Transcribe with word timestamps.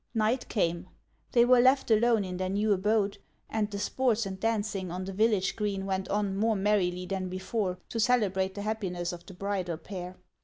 Night 0.15 0.49
came; 0.49 0.89
they 1.31 1.45
were 1.45 1.59
left 1.59 1.91
alone 1.91 2.25
in 2.25 2.37
their 2.37 2.49
new 2.49 2.73
abode, 2.73 3.19
and 3.51 3.69
the 3.69 3.77
sports 3.77 4.25
and 4.25 4.39
dancing 4.39 4.89
on 4.89 5.05
the 5.05 5.13
village 5.13 5.55
green 5.55 5.85
went 5.85 6.09
on 6.09 6.35
more 6.35 6.55
merrily 6.55 7.05
than 7.05 7.29
before, 7.29 7.77
to 7.89 7.99
celebrate 7.99 8.55
the 8.55 8.63
happiness 8.63 9.13
of 9.13 9.23
the 9.27 9.35
bridal 9.35 9.77
pair. 9.77 10.17